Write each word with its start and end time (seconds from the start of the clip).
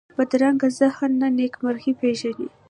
بدرنګه 0.17 0.67
ذهن 0.79 1.11
نه 1.21 1.27
نېکمرغي 1.37 1.93
پېژني 1.99 2.47